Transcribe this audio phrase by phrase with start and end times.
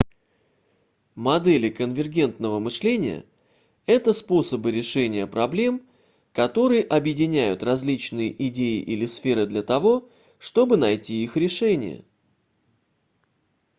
[1.13, 3.23] модели конвергентного мышления
[3.85, 5.83] это способы решения проблем
[6.33, 10.09] которые объединяют различные идеи или сферы для того
[10.39, 12.03] чтобы найти их решение